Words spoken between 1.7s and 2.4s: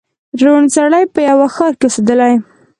کي اوسېدلی